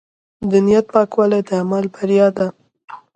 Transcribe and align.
د 0.49 0.51
نیت 0.65 0.85
پاکوالی 0.93 1.41
د 1.47 1.49
عمل 1.61 1.85
بریا 1.95 2.27
ده. 2.37 2.47